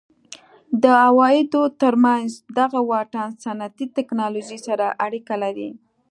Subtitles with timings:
[0.83, 5.69] د عوایدو ترمنځ دغه واټن صنعتي ټکنالوژۍ سره اړیکه لري.